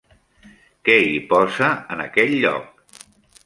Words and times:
Què 0.89 0.95
hi 1.09 1.21
posa 1.35 1.69
en 1.97 2.03
aquell 2.09 2.35
lloc? 2.41 3.01